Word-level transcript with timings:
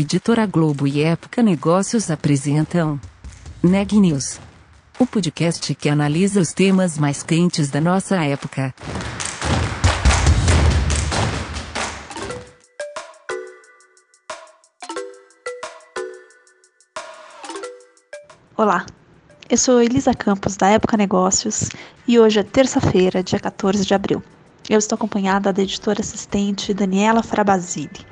Editora 0.00 0.46
Globo 0.46 0.86
e 0.86 1.02
Época 1.02 1.42
Negócios 1.42 2.08
apresentam 2.08 3.00
Neg 3.60 3.98
News, 3.98 4.38
o 4.96 5.04
podcast 5.04 5.74
que 5.74 5.88
analisa 5.88 6.40
os 6.40 6.52
temas 6.52 6.96
mais 6.96 7.24
quentes 7.24 7.68
da 7.68 7.80
nossa 7.80 8.14
época. 8.24 8.72
Olá, 18.56 18.86
eu 19.50 19.58
sou 19.58 19.82
Elisa 19.82 20.14
Campos 20.14 20.56
da 20.56 20.68
Época 20.68 20.96
Negócios 20.96 21.70
e 22.06 22.20
hoje 22.20 22.38
é 22.38 22.44
terça-feira, 22.44 23.20
dia 23.20 23.40
14 23.40 23.84
de 23.84 23.94
abril. 23.94 24.22
Eu 24.70 24.78
estou 24.78 24.94
acompanhada 24.94 25.52
da 25.52 25.60
editora 25.60 26.02
assistente 26.02 26.72
Daniela 26.72 27.24
Frabasile. 27.24 28.06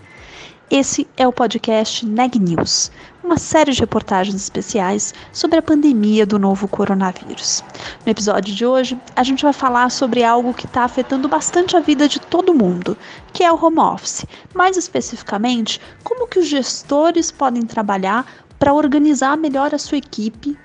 Esse 0.69 1.07
é 1.17 1.29
o 1.29 1.33
podcast 1.33 2.05
Neg 2.05 2.41
News, 2.41 2.91
uma 3.23 3.39
série 3.39 3.71
de 3.71 3.79
reportagens 3.79 4.35
especiais 4.35 5.15
sobre 5.33 5.59
a 5.59 5.63
pandemia 5.63 6.27
do 6.27 6.41
novo 6.41 6.67
coronavírus. 6.67 7.63
No 8.05 8.11
episódio 8.11 8.53
de 8.53 8.67
hoje, 8.67 8.99
a 9.15 9.23
gente 9.23 9.45
vai 9.45 9.53
falar 9.53 9.89
sobre 9.93 10.25
algo 10.25 10.53
que 10.53 10.67
está 10.67 10.83
afetando 10.83 11.29
bastante 11.29 11.77
a 11.77 11.81
vida 11.81 12.09
de 12.09 12.19
todo 12.19 12.53
mundo, 12.53 12.99
que 13.33 13.45
é 13.45 13.53
o 13.53 13.65
home 13.65 13.79
office. 13.79 14.27
Mais 14.53 14.77
especificamente, 14.77 15.81
como 16.03 16.27
que 16.27 16.41
os 16.41 16.49
gestores 16.49 17.31
podem 17.31 17.63
trabalhar 17.63 18.27
para 18.59 18.75
organizar 18.75 19.37
melhor 19.37 19.73
a 19.73 19.79
sua 19.79 19.99
equipe 19.99 20.59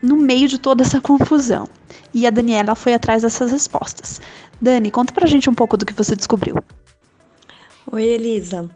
no 0.00 0.16
meio 0.16 0.48
de 0.48 0.58
toda 0.58 0.82
essa 0.82 0.98
confusão. 0.98 1.68
E 2.14 2.26
a 2.26 2.30
Daniela 2.30 2.74
foi 2.74 2.94
atrás 2.94 3.20
dessas 3.20 3.52
respostas. 3.52 4.18
Dani, 4.58 4.90
conta 4.90 5.12
pra 5.12 5.26
gente 5.26 5.50
um 5.50 5.54
pouco 5.54 5.76
do 5.76 5.84
que 5.84 5.92
você 5.92 6.16
descobriu. 6.16 6.56
Oi, 7.92 8.02
Elisa. 8.02 8.70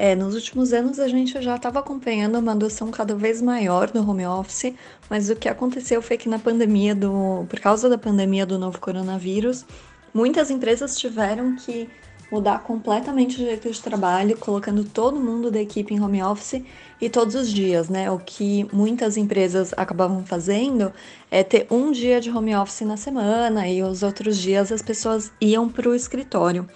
É, 0.00 0.14
nos 0.14 0.36
últimos 0.36 0.72
anos 0.72 1.00
a 1.00 1.08
gente 1.08 1.42
já 1.42 1.56
estava 1.56 1.80
acompanhando 1.80 2.38
uma 2.38 2.52
adoção 2.52 2.88
cada 2.88 3.16
vez 3.16 3.42
maior 3.42 3.90
do 3.90 4.08
home 4.08 4.24
office, 4.24 4.72
mas 5.10 5.28
o 5.28 5.34
que 5.34 5.48
aconteceu 5.48 6.00
foi 6.00 6.16
que 6.16 6.28
na 6.28 6.38
pandemia 6.38 6.94
do, 6.94 7.44
por 7.48 7.58
causa 7.58 7.88
da 7.88 7.98
pandemia 7.98 8.46
do 8.46 8.60
novo 8.60 8.78
coronavírus, 8.78 9.66
muitas 10.14 10.52
empresas 10.52 10.96
tiveram 10.96 11.56
que 11.56 11.90
mudar 12.30 12.60
completamente 12.60 13.42
o 13.42 13.44
jeito 13.44 13.68
de 13.68 13.82
trabalho, 13.82 14.36
colocando 14.36 14.84
todo 14.84 15.18
mundo 15.18 15.50
da 15.50 15.60
equipe 15.60 15.92
em 15.92 16.00
home 16.00 16.22
office 16.22 16.62
e 17.00 17.10
todos 17.10 17.34
os 17.34 17.50
dias, 17.50 17.88
né? 17.88 18.08
O 18.08 18.20
que 18.20 18.68
muitas 18.72 19.16
empresas 19.16 19.72
acabavam 19.76 20.24
fazendo 20.24 20.92
é 21.28 21.42
ter 21.42 21.66
um 21.72 21.90
dia 21.90 22.20
de 22.20 22.30
home 22.30 22.54
office 22.54 22.82
na 22.82 22.96
semana 22.96 23.66
e 23.66 23.82
os 23.82 24.04
outros 24.04 24.38
dias 24.38 24.70
as 24.70 24.82
pessoas 24.82 25.32
iam 25.40 25.68
para 25.68 25.88
o 25.88 25.94
escritório. 25.94 26.68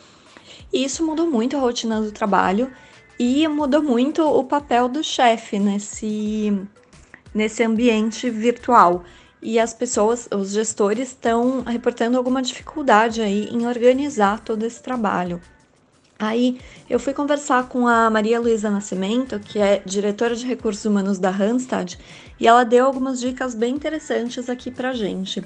E 0.72 0.82
isso 0.82 1.06
mudou 1.06 1.30
muito 1.30 1.56
a 1.56 1.60
rotina 1.60 2.00
do 2.00 2.10
trabalho 2.10 2.72
e 3.24 3.46
mudou 3.46 3.80
muito 3.80 4.20
o 4.20 4.42
papel 4.42 4.88
do 4.88 5.04
chefe 5.04 5.56
nesse, 5.56 6.60
nesse 7.32 7.62
ambiente 7.62 8.28
virtual. 8.28 9.04
E 9.40 9.60
as 9.60 9.72
pessoas, 9.72 10.28
os 10.34 10.50
gestores, 10.50 11.10
estão 11.10 11.62
reportando 11.62 12.18
alguma 12.18 12.42
dificuldade 12.42 13.22
aí 13.22 13.48
em 13.52 13.64
organizar 13.64 14.40
todo 14.40 14.64
esse 14.64 14.82
trabalho. 14.82 15.40
Aí 16.18 16.58
eu 16.90 16.98
fui 16.98 17.14
conversar 17.14 17.68
com 17.68 17.86
a 17.86 18.10
Maria 18.10 18.40
Luísa 18.40 18.68
Nascimento, 18.68 19.38
que 19.38 19.60
é 19.60 19.80
diretora 19.86 20.34
de 20.34 20.44
recursos 20.44 20.84
humanos 20.84 21.20
da 21.20 21.30
Randstad, 21.30 21.96
e 22.40 22.48
ela 22.48 22.64
deu 22.64 22.86
algumas 22.86 23.20
dicas 23.20 23.54
bem 23.54 23.76
interessantes 23.76 24.50
aqui 24.50 24.68
pra 24.68 24.92
gente. 24.92 25.44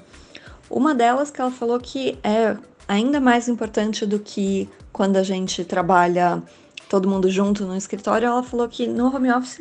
Uma 0.71 0.95
delas 0.95 1.31
que 1.31 1.43
ela 1.43 1.51
falou 1.51 1.79
que 1.79 2.19
é 2.25 2.57
ainda 2.89 3.21
mais 3.21 3.49
importante 3.49 4.07
do 4.07 4.19
que 4.19 4.67
quando 4.95 5.19
a 5.19 5.23
gente 5.23 5.63
trabalha 5.63 6.43
todo 6.89 7.09
mundo 7.09 7.31
junto 7.31 7.65
no 7.65 7.77
escritório, 7.77 8.27
ela 8.27 8.43
falou 8.43 8.69
que 8.69 8.87
no 8.87 9.15
home 9.15 9.33
office 9.33 9.61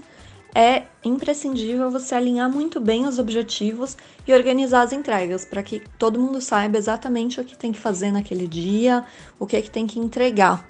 é 0.54 0.84
imprescindível 1.04 1.92
você 1.92 2.16
alinhar 2.16 2.50
muito 2.50 2.80
bem 2.80 3.06
os 3.06 3.20
objetivos 3.20 3.98
e 4.26 4.34
organizar 4.34 4.84
as 4.84 4.94
entregas 4.94 5.44
para 5.44 5.62
que 5.62 5.82
todo 6.00 6.18
mundo 6.18 6.40
saiba 6.40 6.78
exatamente 6.78 7.42
o 7.42 7.44
que 7.44 7.58
tem 7.58 7.74
que 7.74 7.80
fazer 7.80 8.10
naquele 8.12 8.48
dia, 8.48 9.04
o 9.38 9.46
que 9.46 9.58
é 9.58 9.62
que 9.62 9.70
tem 9.70 9.86
que 9.86 10.00
entregar. 10.00 10.66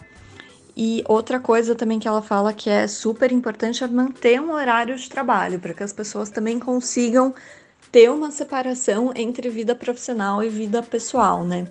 E 0.76 1.04
outra 1.08 1.40
coisa 1.40 1.76
também 1.76 2.00
que 2.00 2.08
ela 2.08 2.22
fala 2.22 2.52
que 2.52 2.70
é 2.70 2.88
super 2.88 3.32
importante 3.32 3.84
é 3.84 3.88
manter 3.88 4.42
um 4.42 4.52
horário 4.52 4.96
de 4.98 5.08
trabalho 5.08 5.60
para 5.60 5.74
que 5.74 5.84
as 5.84 5.94
pessoas 5.94 6.30
também 6.30 6.60
consigam 6.60 7.34
ter 7.92 8.10
uma 8.10 8.32
separação 8.32 9.14
entre 9.16 9.50
vida 9.50 9.74
profissional 9.74 10.44
e 10.44 10.50
vida 10.50 10.82
pessoal, 10.82 11.46
né? 11.46 11.68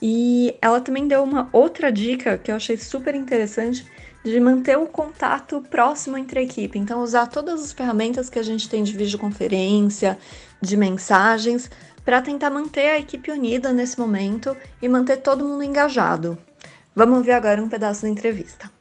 E 0.00 0.56
ela 0.62 0.80
também 0.80 1.06
deu 1.06 1.22
uma 1.22 1.48
outra 1.52 1.90
dica 1.90 2.38
que 2.38 2.50
eu 2.50 2.56
achei 2.56 2.76
super 2.76 3.14
interessante 3.14 3.84
de 4.24 4.40
manter 4.40 4.78
o 4.78 4.86
contato 4.86 5.62
próximo 5.68 6.16
entre 6.16 6.40
a 6.40 6.42
equipe. 6.42 6.78
Então, 6.78 7.02
usar 7.02 7.26
todas 7.26 7.62
as 7.62 7.72
ferramentas 7.72 8.30
que 8.30 8.38
a 8.38 8.42
gente 8.42 8.68
tem 8.68 8.82
de 8.82 8.96
videoconferência, 8.96 10.18
de 10.60 10.76
mensagens, 10.76 11.70
para 12.04 12.22
tentar 12.22 12.50
manter 12.50 12.90
a 12.90 12.98
equipe 12.98 13.30
unida 13.30 13.72
nesse 13.72 14.00
momento 14.00 14.56
e 14.80 14.88
manter 14.88 15.18
todo 15.18 15.44
mundo 15.44 15.62
engajado. 15.62 16.38
Vamos 16.96 17.24
ver 17.24 17.32
agora 17.32 17.62
um 17.62 17.68
pedaço 17.68 18.02
da 18.02 18.08
entrevista. 18.08 18.73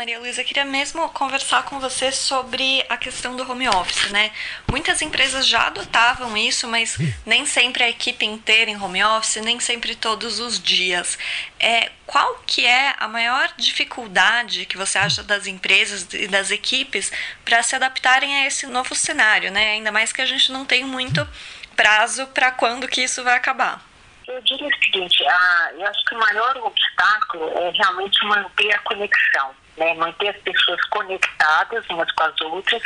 Maria 0.00 0.18
Luísa, 0.18 0.42
queria 0.42 0.64
mesmo 0.64 1.06
conversar 1.10 1.64
com 1.64 1.78
você 1.78 2.10
sobre 2.10 2.82
a 2.88 2.96
questão 2.96 3.36
do 3.36 3.42
home 3.42 3.68
office, 3.68 4.10
né? 4.10 4.32
Muitas 4.66 5.02
empresas 5.02 5.46
já 5.46 5.66
adotavam 5.66 6.34
isso, 6.38 6.66
mas 6.66 6.96
nem 7.26 7.44
sempre 7.44 7.84
a 7.84 7.88
equipe 7.90 8.24
inteira 8.24 8.70
em 8.70 8.80
home 8.80 9.04
office, 9.04 9.36
nem 9.42 9.60
sempre 9.60 9.94
todos 9.94 10.40
os 10.40 10.58
dias. 10.58 11.18
É, 11.58 11.90
qual 12.06 12.42
que 12.46 12.64
é 12.64 12.94
a 12.98 13.06
maior 13.08 13.52
dificuldade 13.58 14.64
que 14.64 14.78
você 14.78 14.96
acha 14.96 15.22
das 15.22 15.46
empresas 15.46 16.06
e 16.14 16.26
das 16.26 16.50
equipes 16.50 17.12
para 17.44 17.62
se 17.62 17.76
adaptarem 17.76 18.36
a 18.36 18.46
esse 18.46 18.66
novo 18.68 18.94
cenário, 18.94 19.52
né? 19.52 19.72
Ainda 19.72 19.92
mais 19.92 20.14
que 20.14 20.22
a 20.22 20.26
gente 20.26 20.50
não 20.50 20.64
tem 20.64 20.82
muito 20.82 21.28
prazo 21.76 22.26
para 22.28 22.50
quando 22.50 22.88
que 22.88 23.02
isso 23.02 23.22
vai 23.22 23.36
acabar. 23.36 23.89
Eu 24.30 24.40
diria 24.42 24.68
o 24.68 24.84
seguinte, 24.84 25.26
ah, 25.26 25.70
eu 25.74 25.86
acho 25.86 26.04
que 26.04 26.14
o 26.14 26.18
maior 26.18 26.56
obstáculo 26.58 27.50
é 27.58 27.70
realmente 27.70 28.24
manter 28.24 28.72
a 28.74 28.78
conexão 28.80 29.54
né? 29.80 29.94
manter 29.94 30.28
as 30.28 30.36
pessoas 30.42 30.80
conectadas 30.88 31.84
umas 31.88 32.12
com 32.12 32.24
as 32.24 32.40
outras 32.42 32.82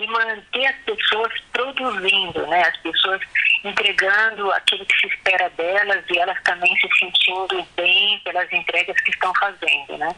e 0.00 0.06
manter 0.06 0.66
as 0.66 0.76
pessoas 0.78 1.32
produzindo, 1.52 2.46
né? 2.48 2.62
as 2.62 2.76
pessoas 2.78 3.20
entregando 3.62 4.50
aquilo 4.52 4.84
que 4.86 4.96
se 4.98 5.06
espera 5.06 5.48
delas 5.50 6.04
e 6.10 6.18
elas 6.18 6.42
também 6.42 6.74
se 6.76 6.88
sentindo 6.98 7.68
bem 7.76 8.18
pelas 8.24 8.50
entregas 8.52 8.98
que 9.02 9.10
estão 9.10 9.32
fazendo. 9.38 9.98
Né? 9.98 10.16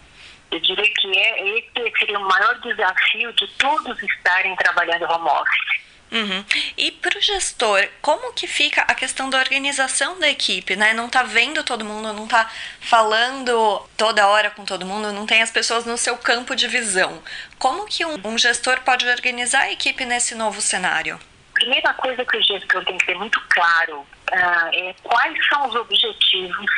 Eu 0.51 0.61
diria 0.61 0.91
que 0.95 1.19
é, 1.19 1.59
esse 1.59 1.99
seria 1.99 2.19
o 2.19 2.29
maior 2.29 2.59
desafio 2.61 3.33
de 3.35 3.47
todos 3.59 4.03
estarem 4.03 4.55
trabalhando 4.57 5.11
home 5.11 5.29
office 5.29 5.85
Uhum. 6.15 6.45
E 6.77 6.93
para 6.93 7.19
o 7.19 7.21
gestor, 7.21 7.89
como 8.01 8.33
que 8.33 8.47
fica 8.47 8.83
a 8.83 8.95
questão 8.95 9.29
da 9.29 9.39
organização 9.39 10.17
da 10.21 10.29
equipe, 10.29 10.77
né? 10.77 10.95
Não 10.95 11.09
tá 11.09 11.25
vendo 11.25 11.65
todo 11.65 11.85
mundo, 11.85 12.13
não 12.13 12.29
tá 12.29 12.49
falando 12.81 13.85
toda 13.97 14.29
hora 14.29 14.49
com 14.51 14.65
todo 14.65 14.87
mundo, 14.87 15.13
não 15.13 15.27
tem 15.27 15.43
as 15.43 15.51
pessoas 15.51 15.85
no 15.85 15.99
seu 15.99 16.17
campo 16.17 16.55
de 16.55 16.69
visão. 16.69 17.21
Como 17.59 17.85
que 17.87 18.05
um, 18.05 18.17
um 18.25 18.39
gestor 18.39 18.81
pode 18.83 19.09
organizar 19.09 19.63
a 19.63 19.73
equipe 19.73 20.05
nesse 20.05 20.37
novo 20.37 20.61
cenário? 20.61 21.19
Primeira 21.53 21.93
coisa 21.95 22.25
que 22.25 22.37
o 22.37 22.43
gestor 22.43 22.85
tem 22.85 22.97
que 22.97 23.07
ter 23.07 23.17
muito 23.17 23.41
claro 23.49 23.99
uh, 24.01 24.69
é 24.73 24.95
quais 25.03 25.49
são 25.49 25.69
os 25.69 25.75
objetivos 25.75 26.71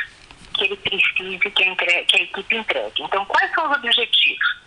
que 0.55 0.63
ele 0.63 0.77
precisa 0.77 1.49
que 1.51 1.63
a, 1.63 1.67
entre... 1.67 2.05
que 2.05 2.17
a 2.17 2.23
equipe 2.23 2.55
entregue. 2.55 3.03
Então, 3.03 3.23
quais 3.25 3.51
são 3.53 3.69
os 3.69 3.77
objetivos? 3.77 4.57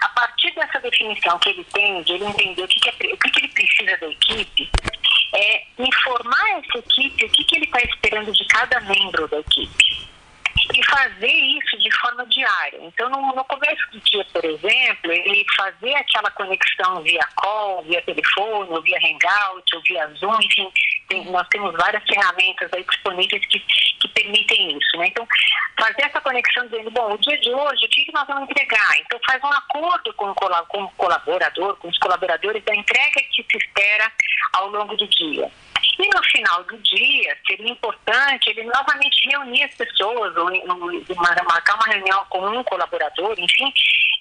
A 0.00 0.08
partir 0.10 0.54
dessa 0.54 0.78
definição 0.80 1.38
que 1.38 1.50
ele 1.50 1.64
tem, 1.72 2.02
de 2.02 2.12
ele 2.12 2.24
entender 2.24 2.62
o 2.62 2.68
que, 2.68 2.80
que, 2.80 2.88
é, 2.88 3.12
o 3.12 3.16
que, 3.16 3.30
que 3.30 3.38
ele 3.40 3.48
precisa 3.48 3.96
da 3.96 4.08
equipe, 4.08 4.70
é 5.34 5.64
informar 5.78 6.50
essa 6.58 6.78
equipe 6.78 7.24
o 7.24 7.30
que, 7.30 7.44
que 7.44 7.56
ele 7.56 7.64
está 7.64 7.80
esperando 7.80 8.32
de 8.32 8.44
cada 8.46 8.80
membro 8.80 9.28
da 9.28 9.38
equipe. 9.38 10.06
E 10.74 10.84
fazer 10.84 11.32
isso 11.32 11.78
de 11.78 11.90
forma 11.98 12.26
diária. 12.26 12.78
Então, 12.82 13.08
no, 13.08 13.34
no 13.34 13.44
começo 13.44 13.90
do 13.92 14.00
dia, 14.00 14.24
por 14.32 14.44
exemplo, 14.44 15.12
ele 15.12 15.44
fazer 15.56 15.94
aquela 15.94 16.30
conexão 16.30 17.02
via 17.02 17.26
call, 17.36 17.82
via 17.84 18.02
telefone, 18.02 18.70
ou 18.70 18.82
via 18.82 18.98
hangout, 18.98 19.76
ou 19.76 19.82
via 19.82 20.08
Zoom, 20.14 20.36
enfim, 20.42 20.72
tem, 21.08 21.24
nós 21.30 21.46
temos 21.48 21.72
várias 21.74 22.02
ferramentas 22.04 22.70
aí 22.72 22.84
disponíveis 22.84 23.46
que, 23.46 23.58
que 23.58 24.08
permitem 24.08 24.76
isso. 24.76 24.96
Né? 24.96 25.08
Então, 25.08 25.26
fazer 25.78 26.02
essa 26.02 26.20
conexão 26.20 26.66
dizendo, 26.66 26.90
bom, 26.90 27.12
o 27.12 27.18
dia 27.18 27.38
de 27.38 27.50
hoje, 27.52 27.84
o 27.84 27.88
que, 27.88 28.12
nós 28.12 28.26
vamos 28.26 28.48
entregar? 28.50 28.98
Então, 28.98 29.18
faz 29.26 29.42
um 29.42 29.52
acordo 29.52 30.12
com 30.14 30.30
o, 30.30 30.34
com 30.34 30.84
o 30.84 30.90
colaborador, 30.92 31.76
com 31.76 31.88
os 31.88 31.98
colaboradores 31.98 32.64
da 32.64 32.74
entrega 32.74 33.22
que 33.30 33.42
se 33.42 33.56
espera 33.56 34.10
ao 34.52 34.70
longo 34.70 34.96
do 34.96 35.06
dia. 35.08 35.50
E 35.98 36.08
no 36.08 36.22
final 36.24 36.62
do 36.64 36.76
dia, 36.78 37.38
seria 37.46 37.70
importante 37.70 38.50
ele 38.50 38.64
novamente 38.64 39.28
reunir 39.30 39.64
as 39.64 39.74
pessoas, 39.74 40.36
ou, 40.36 40.46
ou 40.46 41.16
marcar 41.16 41.74
uma 41.74 41.86
reunião 41.86 42.24
com 42.28 42.46
um 42.46 42.62
colaborador, 42.64 43.34
enfim, 43.38 43.72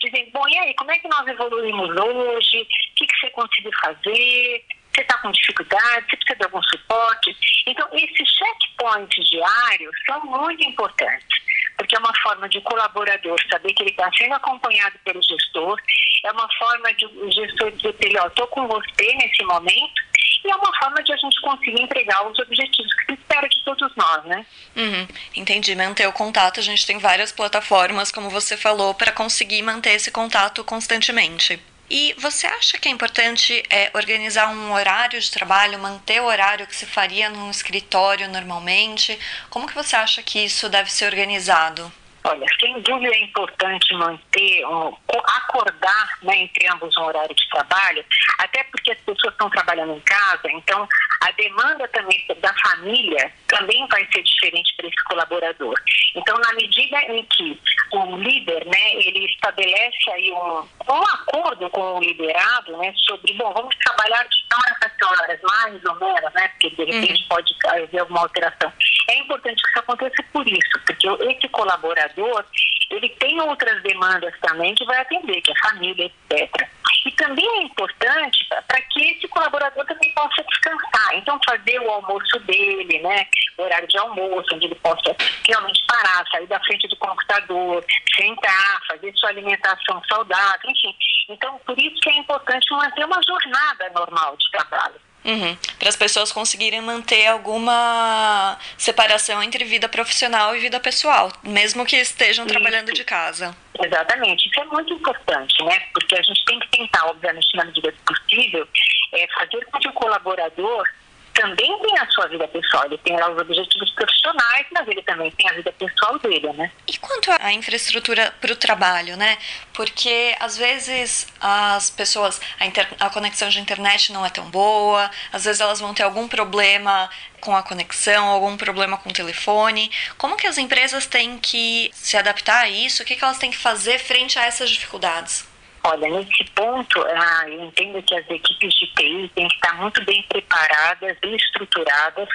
dizendo, 0.02 0.32
bom, 0.32 0.48
e 0.48 0.58
aí, 0.58 0.74
como 0.76 0.92
é 0.92 1.00
que 1.00 1.08
nós 1.08 1.28
evoluímos 1.28 1.90
hoje? 1.90 2.62
O 2.62 2.96
que, 2.96 3.08
que 3.08 3.20
você 3.20 3.30
conseguiu 3.32 3.72
fazer? 3.82 4.66
Você 4.96 5.02
está 5.02 5.18
com 5.18 5.30
dificuldade? 5.32 6.06
Você 6.10 6.16
precisa 6.16 6.36
de 6.38 6.46
algum 6.46 6.64
suporte? 6.64 7.36
Então, 7.68 7.88
esses 7.92 8.30
checkpoints 8.30 9.30
diários 9.30 9.92
são 10.08 10.26
muito 10.26 10.64
importantes 10.64 11.46
porque 11.78 11.96
é 11.96 12.00
uma 12.00 12.14
forma 12.22 12.48
de 12.48 12.58
o 12.58 12.62
colaborador 12.62 13.38
saber 13.50 13.74
que 13.74 13.84
ele 13.84 13.92
está 13.92 14.10
sendo 14.18 14.34
acompanhado 14.34 14.98
pelo 15.04 15.22
gestor, 15.22 15.80
é 16.24 16.32
uma 16.32 16.48
forma 16.58 16.94
de 16.94 17.06
o 17.06 17.32
gestor 17.32 17.72
dizer 17.72 17.94
para 17.94 18.08
ele, 18.08 18.18
estou 18.18 18.48
com 18.48 18.68
você 18.68 19.14
nesse 19.16 19.44
momento, 19.44 20.04
e 20.44 20.50
é 20.50 20.56
uma 20.56 20.72
forma 20.78 21.02
de 21.04 21.12
a 21.12 21.18
gente 21.18 21.42
conseguir 21.42 21.82
entregar 21.82 22.26
os 22.28 22.38
objetivos 22.40 22.94
que 22.94 23.06
se 23.06 23.14
espera 23.14 23.48
de 23.50 23.64
todos 23.64 23.96
nós, 23.96 24.24
né? 24.26 24.46
Uhum, 24.76 25.08
entendi. 25.36 25.76
Manter 25.76 26.08
o 26.08 26.14
contato, 26.14 26.60
a 26.60 26.64
gente 26.64 26.86
tem 26.86 26.98
várias 27.00 27.32
plataformas, 27.32 28.12
como 28.12 28.30
você 28.30 28.56
falou, 28.56 28.94
para 28.94 29.12
conseguir 29.12 29.62
manter 29.62 29.92
esse 29.92 30.12
contato 30.12 30.64
constantemente. 30.64 31.60
E 31.90 32.16
você 32.18 32.48
acha 32.48 32.80
que 32.80 32.88
é 32.88 32.92
importante 32.92 33.64
é, 33.70 33.92
organizar 33.94 34.50
um 34.50 34.72
horário 34.74 35.20
de 35.20 35.30
trabalho, 35.30 35.78
manter 35.78 36.20
o 36.20 36.26
horário 36.26 36.66
que 36.66 36.76
se 36.76 36.86
faria 36.86 37.30
num 37.30 37.52
escritório 37.52 38.28
normalmente? 38.28 39.20
Como 39.52 39.68
que 39.68 39.76
você 39.76 39.96
acha 39.96 40.24
que 40.24 40.40
isso 40.44 40.68
deve 40.68 40.92
ser 40.92 41.06
organizado? 41.06 41.92
Olha, 42.28 42.46
sem 42.60 42.82
dúvida 42.82 43.14
é 43.14 43.20
importante 43.20 43.94
manter, 43.94 44.66
um, 44.66 44.92
acordar 45.28 46.18
né, 46.24 46.38
entre 46.40 46.68
ambos 46.68 46.98
um 46.98 47.04
horário 47.04 47.36
de 47.36 47.50
trabalho, 47.50 48.04
até 48.40 48.64
porque 48.64 48.92
as 48.92 48.98
pessoas 49.00 49.32
estão 49.34 49.48
trabalhando 49.52 49.94
em 49.94 50.00
casa, 50.00 50.50
então 50.50 50.88
a 51.22 51.32
demanda 51.32 51.88
também 51.90 52.26
da 52.42 52.52
família 52.56 53.32
também 53.48 53.88
vai 53.90 54.08
ser 54.12 54.24
diferente 54.24 54.74
para 54.76 54.88
esse 54.88 55.04
colaborador. 55.04 55.76
Então, 56.16 56.36
na 56.40 56.54
medida 56.54 56.98
em 57.14 57.24
que 57.26 57.62
o 57.92 58.18
líder, 58.18 58.66
né, 58.66 58.94
ele 58.96 59.26
estabelece 59.26 60.12
aí 60.12 60.32
um, 60.32 60.68
um 60.90 61.04
acordo 61.04 61.70
com 61.70 61.96
o 61.96 62.00
liderado, 62.00 62.76
né, 62.78 62.92
sobre, 63.06 63.34
bom, 63.34 63.54
vamos 63.54 63.76
trabalhar 63.76 64.24
de 64.28 64.46
horas 64.52 64.78
a 64.82 65.22
horas, 65.22 65.40
mais 65.44 65.86
ou 65.86 65.96
menos, 65.96 66.34
né, 66.34 66.48
porque 66.48 66.70
de 66.72 66.86
repente 66.86 67.22
uhum. 67.22 67.28
pode 67.30 67.56
haver 67.68 68.00
alguma 68.00 68.22
alteração. 68.22 68.74
É 69.08 69.18
importante 69.20 69.62
que 69.62 69.70
isso 69.70 69.80
aconteça 69.80 70.24
por 70.34 70.48
isso, 70.48 70.80
porque 70.86 71.08
esse 71.08 71.48
colaborador, 71.50 72.46
ele 72.90 73.10
tem 73.10 73.40
outras 73.42 73.82
demandas 73.84 74.34
também 74.42 74.74
que 74.76 74.86
vai 74.86 75.00
atender, 75.00 75.42
que 75.42 75.52
é 75.52 75.70
família, 75.70 76.12
etc. 76.30 76.68
E 77.06 77.12
também 77.12 77.48
é 77.60 77.64
importante 77.64 78.48
para 78.50 78.82
que 78.82 79.12
esse 79.12 79.28
colaborador 79.28 79.86
também 79.86 80.12
possa 80.14 80.44
descansar. 80.44 81.14
Então, 81.14 81.40
fazer 81.46 81.80
o 81.80 81.92
almoço 81.92 82.40
dele, 82.40 83.00
né? 83.00 83.28
O 83.60 83.64
horário 83.64 83.88
de 83.88 83.98
almoço, 83.98 84.56
onde 84.56 84.66
ele 84.66 84.76
possa 84.76 85.16
realmente 85.48 85.86
parar, 85.86 86.26
sair 86.32 86.48
da 86.48 86.60
frente 86.62 86.88
do 86.88 86.96
computador, 86.98 87.86
sentar, 88.16 88.82
fazer 88.88 89.14
sua 89.16 89.30
alimentação 89.30 90.02
saudável, 90.10 90.70
enfim. 90.70 90.96
Então, 91.30 91.60
por 91.60 91.78
isso 91.78 91.96
que 92.02 92.10
é 92.10 92.18
importante 92.18 92.72
manter 92.72 93.06
uma 93.06 93.22
jornada 93.22 93.90
normal 93.92 94.36
de 94.38 94.50
trabalho. 94.50 95.05
Uhum. 95.26 95.58
Para 95.80 95.90
as 95.90 95.96
pessoas 95.96 96.32
conseguirem 96.32 96.82
manter 96.82 97.26
alguma 97.26 98.58
separação 98.78 99.42
entre 99.42 99.66
vida 99.66 99.90
profissional 99.90 100.56
e 100.56 100.60
vida 100.60 100.80
pessoal, 100.80 101.32
mesmo 101.44 101.84
que 101.84 101.96
estejam 101.96 102.46
Isso. 102.46 102.54
trabalhando 102.54 102.94
de 102.94 103.04
casa. 103.04 103.56
Exatamente, 103.84 104.48
isso 104.48 104.62
é 104.62 104.66
muito 104.66 104.94
importante, 104.94 105.64
né? 105.64 105.80
Porque 105.94 106.16
a 106.16 106.22
gente 106.22 106.46
tem 106.46 106.60
que 106.60 106.68
tentar, 106.70 107.08
obviamente, 107.08 107.48
na 107.56 107.66
medida 107.66 107.92
do 107.92 107.98
possível, 108.14 108.68
é, 109.14 109.28
fazer 109.34 109.66
com 109.66 109.80
que 109.80 109.88
o 109.88 109.94
colaborador 109.94 110.88
também 111.36 111.78
tem 111.80 112.00
a 112.00 112.08
sua 112.10 112.28
vida 112.28 112.48
pessoal. 112.48 112.86
Ele 112.86 112.98
tem 113.00 113.16
os 113.16 113.38
objetivos 113.38 113.92
profissionais, 113.92 114.66
mas 114.74 114.88
ele 114.88 115.04
também 115.04 115.30
tem 115.32 115.50
a 115.50 115.54
vida 115.54 115.72
pessoal 115.74 116.18
dele, 116.20 116.52
né? 116.54 116.72
E 116.88 116.98
quanto 116.98 117.30
à 117.40 117.54
infraestrutura 117.54 118.34
para 118.40 118.54
o 118.54 118.56
trabalho, 118.56 119.18
né? 119.18 119.38
Porque 119.74 120.36
às 120.40 120.58
vezes 120.58 121.28
as 121.40 121.90
pessoas, 121.90 122.42
a, 122.60 122.66
inter, 122.66 122.88
a 123.00 123.10
conexão 123.10 123.50
de 123.50 123.60
internet 123.60 124.12
não 124.12 124.26
é 124.26 124.30
tão 124.30 124.50
boa, 124.50 125.12
às 125.32 125.44
vezes 125.44 125.62
elas 125.62 125.80
vão 125.80 125.94
ter 125.94 126.04
algum 126.04 126.28
problema 126.28 127.10
com 127.42 127.56
a 127.56 127.62
conexão, 127.62 128.26
algum 128.26 128.56
problema 128.58 128.98
com 128.98 129.10
o 129.10 129.14
telefone. 129.14 129.92
Como 130.18 130.38
que 130.38 130.48
as 130.48 130.58
empresas 130.58 131.06
têm 131.06 131.38
que 131.38 131.92
se 131.94 132.18
adaptar 132.18 132.62
a 132.62 132.70
isso? 132.70 133.04
O 133.04 133.06
que, 133.06 133.16
que 133.16 133.24
elas 133.24 133.38
têm 133.38 133.52
que 133.52 133.58
fazer 133.58 134.00
frente 134.00 134.40
a 134.40 134.46
essas 134.46 134.70
dificuldades? 134.70 135.46
Olha, 135.88 136.10
nesse 136.10 136.44
ponto, 136.56 137.00
ah, 137.04 137.48
eu 137.48 137.66
entendo 137.66 138.02
que 138.02 138.16
as 138.16 138.28
equipes 138.28 138.74
de 138.74 138.88
TI 138.88 139.32
têm 139.36 139.48
que 139.48 139.56
estar 139.56 139.76
muito 139.76 140.04
bem 140.04 140.24
preparadas, 140.24 141.16
bem 141.20 141.36
estruturadas 141.36 142.28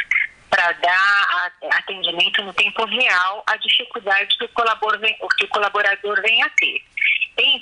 para 0.49 0.70
dar 0.70 1.52
atendimento 1.73 2.44
no 2.44 2.52
tempo 2.52 2.85
real 2.85 3.43
à 3.49 3.56
dificuldade 3.56 4.38
que 4.38 4.44
o 4.44 5.49
colaborador 5.49 6.23
vem 6.23 6.43
a 6.44 6.49
ter. 6.50 6.81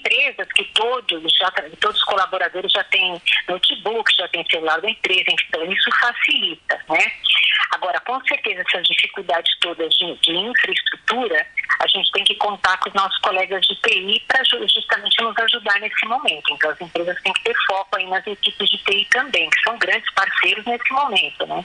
Empresas 0.08 0.48
que 0.54 0.64
todos, 0.72 1.22
já, 1.36 1.50
todos 1.80 1.98
os 1.98 2.04
colaboradores 2.04 2.72
já 2.72 2.82
têm 2.84 3.20
notebook, 3.46 4.10
já 4.16 4.26
têm 4.28 4.44
celular 4.50 4.80
da 4.80 4.88
empresa, 4.88 5.24
então 5.28 5.70
isso 5.70 5.90
facilita, 6.00 6.80
né? 6.88 7.12
Agora, 7.72 8.00
com 8.00 8.18
certeza, 8.24 8.64
essas 8.66 8.86
dificuldades 8.86 9.54
todas 9.60 9.92
de, 9.94 10.16
de 10.16 10.32
infraestrutura, 10.32 11.46
a 11.80 11.86
gente 11.86 12.10
tem 12.12 12.24
que 12.24 12.34
contar 12.36 12.78
com 12.78 12.88
os 12.88 12.94
nossos 12.94 13.18
colegas 13.18 13.60
de 13.66 13.74
TI 13.76 14.24
para 14.26 14.42
justamente 14.44 15.22
nos 15.22 15.36
ajudar 15.36 15.78
nesse 15.80 16.06
momento. 16.06 16.52
Então, 16.52 16.70
as 16.70 16.80
empresas 16.80 17.20
têm 17.22 17.32
que 17.34 17.44
ter 17.44 17.54
foco 17.66 17.96
aí 17.96 18.06
nas 18.06 18.26
equipes 18.26 18.68
de 18.70 18.78
TI 18.78 19.06
também, 19.10 19.50
que 19.50 19.62
são 19.62 19.78
grandes 19.78 20.10
parceiros 20.14 20.64
nesse 20.64 20.90
momento, 20.90 21.46
né? 21.46 21.64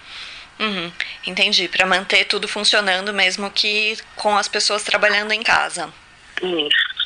Uhum, 0.59 0.91
entendi. 1.25 1.69
Para 1.69 1.85
manter 1.85 2.25
tudo 2.25 2.47
funcionando, 2.47 3.13
mesmo 3.13 3.49
que 3.49 3.97
com 4.15 4.37
as 4.37 4.49
pessoas 4.49 4.83
trabalhando 4.83 5.31
em 5.31 5.41
casa. 5.41 5.91
Isso. 6.41 7.02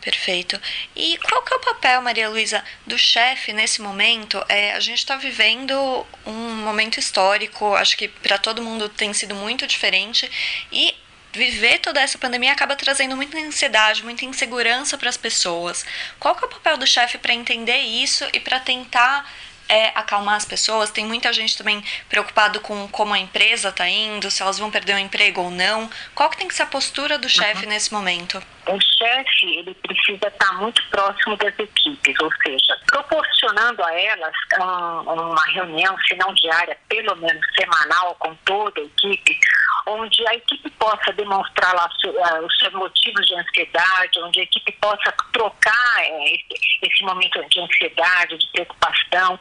Perfeito. 0.00 0.60
E 0.94 1.18
qual 1.18 1.42
que 1.42 1.52
é 1.52 1.56
o 1.56 1.60
papel, 1.60 2.00
Maria 2.00 2.28
Luísa, 2.28 2.64
do 2.86 2.96
chefe 2.96 3.52
nesse 3.52 3.82
momento? 3.82 4.42
É, 4.48 4.72
a 4.72 4.80
gente 4.80 4.98
está 4.98 5.16
vivendo 5.16 6.06
um 6.24 6.54
momento 6.64 6.98
histórico, 6.98 7.74
acho 7.74 7.96
que 7.96 8.06
para 8.06 8.38
todo 8.38 8.62
mundo 8.62 8.88
tem 8.88 9.12
sido 9.12 9.34
muito 9.34 9.66
diferente 9.66 10.30
e 10.70 10.94
viver 11.32 11.78
toda 11.78 12.00
essa 12.00 12.16
pandemia 12.16 12.52
acaba 12.52 12.74
trazendo 12.74 13.16
muita 13.16 13.38
ansiedade, 13.38 14.04
muita 14.04 14.24
insegurança 14.24 14.96
para 14.96 15.08
as 15.08 15.16
pessoas. 15.16 15.84
Qual 16.18 16.34
que 16.34 16.44
é 16.44 16.46
o 16.46 16.50
papel 16.50 16.76
do 16.76 16.86
chefe 16.86 17.18
para 17.18 17.34
entender 17.34 17.78
isso 17.78 18.24
e 18.32 18.40
para 18.40 18.60
tentar 18.60 19.30
é 19.68 19.88
acalmar 19.94 20.36
as 20.36 20.44
pessoas. 20.44 20.90
Tem 20.90 21.04
muita 21.04 21.32
gente 21.32 21.56
também 21.56 21.82
preocupado 22.08 22.60
com 22.60 22.88
como 22.88 23.14
a 23.14 23.18
empresa 23.18 23.68
está 23.68 23.88
indo, 23.88 24.30
se 24.30 24.42
elas 24.42 24.58
vão 24.58 24.70
perder 24.70 24.94
o 24.94 24.98
emprego 24.98 25.42
ou 25.42 25.50
não. 25.50 25.90
Qual 26.14 26.30
que 26.30 26.38
tem 26.38 26.48
que 26.48 26.54
ser 26.54 26.62
a 26.62 26.66
postura 26.66 27.18
do 27.18 27.28
chefe 27.28 27.64
uhum. 27.64 27.70
nesse 27.70 27.92
momento? 27.92 28.42
O 28.66 28.78
chefe 28.80 29.58
ele 29.58 29.74
precisa 29.74 30.28
estar 30.28 30.52
muito 30.54 30.82
próximo 30.90 31.36
das 31.36 31.58
equipes, 31.58 32.14
ou 32.20 32.30
seja, 32.42 32.78
proporcionando 32.86 33.82
a 33.82 33.98
elas 33.98 34.34
uma 34.58 35.44
reunião, 35.52 35.96
se 36.06 36.14
não 36.16 36.34
diária, 36.34 36.76
pelo 36.88 37.16
menos 37.16 37.42
semanal, 37.58 38.14
com 38.18 38.34
toda 38.44 38.80
a 38.80 38.84
equipe, 38.84 39.38
onde 39.86 40.26
a 40.28 40.34
equipe 40.34 40.70
possa 40.72 41.12
demonstrar 41.12 41.74
lá 41.74 41.86
uh, 41.86 42.44
os 42.44 42.58
seus 42.58 42.72
motivos 42.74 43.26
de 43.26 43.34
ansiedade, 43.34 44.20
onde 44.20 44.40
a 44.40 44.42
equipe 44.42 44.72
possa 44.72 45.12
trocar 45.32 46.04
esse, 46.26 46.78
esse, 46.82 47.02
momento 47.02 47.42
de 47.48 47.60
ansiedade, 47.60 48.38
de 48.38 48.46
preocupação. 48.52 49.38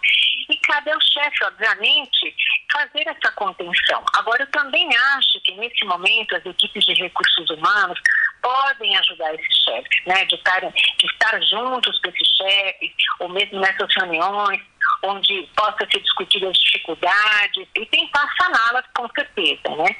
E 0.49 0.57
cabe 0.59 0.91
ao 0.91 1.01
chefe, 1.01 1.43
obviamente, 1.43 2.35
fazer 2.71 3.07
essa 3.07 3.31
contenção. 3.33 4.03
Agora, 4.15 4.43
eu 4.43 4.51
também 4.51 4.89
acho 5.15 5.41
que 5.41 5.53
nesse 5.55 5.83
momento 5.85 6.35
as 6.35 6.45
equipes 6.45 6.85
de 6.85 6.93
recursos 6.93 7.49
humanos 7.49 7.99
podem 8.41 8.95
ajudar 8.97 9.33
esses 9.35 9.63
chefes, 9.63 10.05
né? 10.05 10.25
De 10.25 10.35
estar, 10.35 10.61
de 10.61 11.05
estar 11.05 11.41
juntos 11.43 11.99
com 11.99 12.09
esses 12.09 12.27
chefes, 12.37 12.91
ou 13.19 13.29
mesmo 13.29 13.59
nessas 13.59 13.93
reuniões, 13.95 14.61
onde 15.03 15.49
possa 15.55 15.85
ser 15.91 16.01
discutidas 16.01 16.49
as 16.49 16.57
dificuldades 16.57 17.67
e 17.75 17.85
tentar 17.87 18.27
saná-las 18.41 18.85
com 18.95 19.07
certeza, 19.09 19.75
né? 19.75 19.95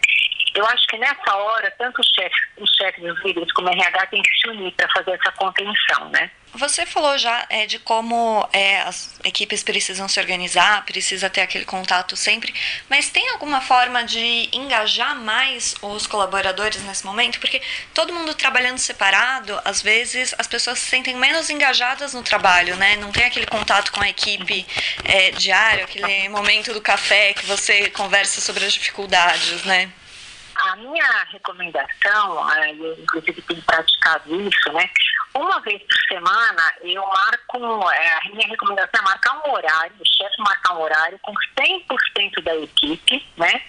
Eu 0.58 0.66
acho 0.66 0.88
que 0.88 0.98
nessa 0.98 1.36
hora, 1.36 1.72
tanto 1.78 2.02
os 2.02 2.08
chefes, 2.08 2.48
os 2.58 2.76
chefes 2.76 3.04
os 3.04 3.24
líderes 3.24 3.54
como 3.54 3.68
o 3.68 3.72
RH 3.72 4.08
têm 4.08 4.24
que 4.24 4.38
se 4.40 4.50
unir 4.50 4.72
para 4.72 4.90
fazer 4.90 5.12
essa 5.12 5.32
contenção, 5.34 6.10
né? 6.10 6.32
Você 6.56 6.84
falou 6.84 7.16
já 7.16 7.46
é, 7.48 7.68
de 7.68 7.78
como 7.78 8.50
é, 8.52 8.82
as 8.82 9.20
equipes 9.24 9.62
precisam 9.62 10.08
se 10.08 10.20
organizar, 10.20 10.84
precisa 10.84 11.30
ter 11.30 11.42
aquele 11.42 11.64
contato 11.64 12.18
sempre, 12.18 12.52
mas 12.90 13.08
tem 13.08 13.30
alguma 13.30 13.62
forma 13.62 14.04
de 14.04 14.50
engajar 14.52 15.16
mais 15.16 15.76
os 15.80 16.08
colaboradores 16.08 16.82
nesse 16.82 17.06
momento? 17.06 17.40
Porque 17.40 17.62
todo 17.94 18.12
mundo 18.12 18.34
trabalhando 18.34 18.80
separado, 18.80 19.62
às 19.64 19.84
vezes 19.84 20.34
as 20.40 20.48
pessoas 20.48 20.80
se 20.80 20.88
sentem 20.88 21.16
menos 21.16 21.52
engajadas 21.52 22.16
no 22.16 22.24
trabalho, 22.24 22.76
né? 22.78 22.96
Não 22.96 23.12
tem 23.12 23.26
aquele 23.26 23.46
contato 23.46 23.92
com 23.92 24.02
a 24.02 24.10
equipe 24.10 24.66
é, 25.04 25.30
diário, 25.30 25.84
aquele 25.84 26.28
momento 26.30 26.74
do 26.74 26.82
café 26.82 27.36
que 27.36 27.46
você 27.46 27.92
conversa 27.92 28.42
sobre 28.42 28.66
as 28.66 28.74
dificuldades, 28.74 29.64
né? 29.64 29.92
Minha 30.78 31.24
recomendação, 31.32 32.54
eu 32.80 32.94
inclusive 33.00 33.42
tenho 33.42 33.62
praticado 33.64 34.42
isso, 34.42 34.72
né? 34.74 34.90
Uma 35.34 35.60
vez 35.62 35.82
por 35.84 35.98
semana 36.08 36.74
eu 36.82 37.06
marco, 37.06 37.92
é, 37.92 38.12
a 38.14 38.30
minha 38.34 38.48
recomendação 38.48 39.00
é 39.00 39.04
marcar 39.04 39.42
um 39.46 39.52
horário, 39.52 39.94
o 40.00 40.06
chefe 40.06 40.36
marcar 40.40 40.76
um 40.76 40.82
horário 40.82 41.20
com 41.22 41.34
100% 41.60 42.44
da 42.44 42.56
equipe, 42.56 43.26
né? 43.38 43.62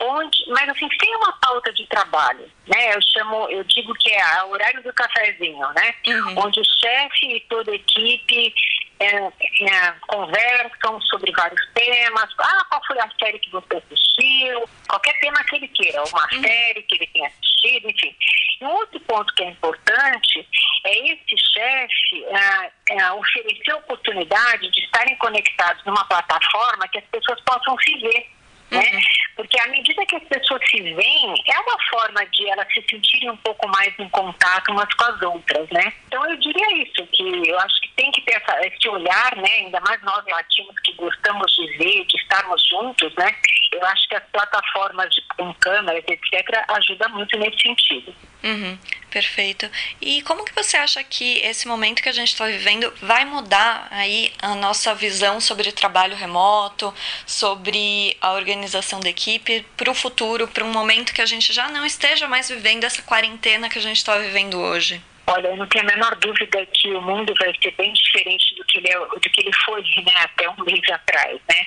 Onde, 0.00 0.44
mas 0.48 0.68
assim, 0.68 0.88
sem 1.00 1.16
uma 1.16 1.32
pauta 1.40 1.72
de 1.72 1.86
trabalho, 1.86 2.48
né? 2.66 2.94
Eu 2.94 3.00
chamo, 3.02 3.48
eu 3.50 3.64
digo 3.64 3.92
que 3.94 4.12
é 4.12 4.44
o 4.44 4.50
horário 4.50 4.82
do 4.82 4.92
cafezinho, 4.92 5.68
né? 5.74 5.94
Uhum. 6.06 6.46
Onde 6.46 6.60
o 6.60 6.64
chefe 6.64 7.36
e 7.36 7.40
toda 7.48 7.72
a 7.72 7.74
equipe 7.74 8.54
é, 9.00 9.16
é, 9.16 9.92
conversam 10.06 11.00
sobre 11.02 11.32
vários 11.32 11.60
temas. 11.74 12.28
Ah, 12.38 12.64
qual 12.68 12.82
foi 12.86 12.98
a 12.98 13.10
série 13.18 13.38
que 13.38 13.50
você 13.50 13.76
assistiu? 13.76 14.68
Qual 14.88 14.98
qualquer 14.98 15.20
tema 15.20 15.44
que 15.44 15.56
ele 15.56 15.68
queira, 15.68 16.02
uma 16.04 16.22
uhum. 16.32 16.42
série 16.42 16.82
que 16.82 16.94
ele 16.96 17.06
tenha 17.06 17.28
assistido, 17.28 17.90
enfim. 17.90 18.14
E 18.60 18.64
um 18.64 18.70
outro 18.70 19.00
ponto 19.00 19.34
que 19.34 19.44
é 19.44 19.50
importante 19.50 20.48
é 20.84 21.12
esse 21.12 21.38
chefe 21.52 22.26
ah, 22.32 22.70
ah, 23.00 23.14
oferecer 23.14 23.70
a 23.70 23.76
oportunidade 23.76 24.70
de 24.70 24.80
estarem 24.80 25.16
conectados 25.16 25.84
numa 25.84 26.04
plataforma 26.04 26.88
que 26.88 26.98
as 26.98 27.04
pessoas 27.04 27.40
possam 27.42 27.76
se 27.78 27.94
ver. 27.98 28.30
Né? 28.70 28.80
Uhum. 28.80 29.00
Porque 29.36 29.58
à 29.60 29.66
medida 29.68 30.04
que 30.04 30.16
as 30.16 30.24
pessoas 30.24 30.60
se 30.68 30.82
veem, 30.82 31.34
é 31.46 31.58
uma 31.60 31.78
forma 31.90 32.26
de 32.26 32.48
elas 32.50 32.66
se 32.72 32.84
sentirem 32.90 33.30
um 33.30 33.36
pouco 33.38 33.66
mais 33.68 33.94
em 33.98 34.08
contato 34.10 34.70
umas 34.70 34.92
com 34.94 35.04
as 35.04 35.22
outras, 35.22 35.70
né? 35.70 35.92
Então 36.06 36.28
eu 36.28 36.36
diria 36.36 36.82
isso, 36.82 37.06
que 37.06 37.48
eu 37.48 37.58
acho 37.60 37.80
que 37.80 37.87
esse 38.68 38.88
olhar, 38.88 39.36
né? 39.36 39.50
Ainda 39.58 39.80
mais 39.80 40.00
nós 40.02 40.24
latinos 40.26 40.74
que 40.84 40.92
gostamos 40.94 41.50
de 41.54 41.66
ver, 41.78 42.04
de 42.06 42.16
estarmos 42.16 42.66
juntos, 42.68 43.14
né? 43.14 43.34
Eu 43.72 43.84
acho 43.86 44.08
que 44.08 44.14
as 44.14 44.24
plataformas 44.32 45.14
de, 45.14 45.22
com 45.36 45.52
câmeras, 45.54 46.04
etc., 46.06 46.64
ajudam 46.68 47.10
muito 47.10 47.36
nesse 47.38 47.60
sentido. 47.60 48.14
Uhum, 48.42 48.78
perfeito. 49.10 49.68
E 50.00 50.22
como 50.22 50.44
que 50.44 50.54
você 50.54 50.76
acha 50.76 51.02
que 51.02 51.38
esse 51.38 51.66
momento 51.66 52.02
que 52.02 52.08
a 52.08 52.12
gente 52.12 52.28
está 52.28 52.46
vivendo 52.46 52.92
vai 53.02 53.24
mudar 53.24 53.88
aí 53.90 54.32
a 54.40 54.54
nossa 54.54 54.94
visão 54.94 55.40
sobre 55.40 55.72
trabalho 55.72 56.14
remoto, 56.14 56.94
sobre 57.26 58.16
a 58.20 58.32
organização 58.32 59.00
da 59.00 59.10
equipe 59.10 59.66
para 59.76 59.90
o 59.90 59.94
futuro, 59.94 60.46
para 60.46 60.64
um 60.64 60.72
momento 60.72 61.12
que 61.12 61.22
a 61.22 61.26
gente 61.26 61.52
já 61.52 61.68
não 61.68 61.84
esteja 61.84 62.28
mais 62.28 62.48
vivendo 62.48 62.84
essa 62.84 63.02
quarentena 63.02 63.68
que 63.68 63.78
a 63.78 63.82
gente 63.82 63.96
está 63.96 64.16
vivendo 64.16 64.58
hoje? 64.58 65.02
Olha, 65.30 65.48
eu 65.48 65.56
não 65.56 65.66
tenho 65.66 65.84
a 65.84 65.94
menor 65.94 66.16
dúvida 66.16 66.64
que 66.72 66.90
o 66.90 67.02
mundo 67.02 67.34
vai 67.38 67.52
ser 67.62 67.70
bem 67.72 67.92
diferente 67.92 68.54
do 68.56 68.64
que 68.64 68.78
ele, 68.78 68.88
é, 68.88 68.98
do 68.98 69.20
que 69.20 69.40
ele 69.42 69.52
foi 69.64 69.82
né, 69.82 70.12
até 70.22 70.48
um 70.48 70.64
mês 70.64 70.80
atrás, 70.90 71.38
né? 71.50 71.66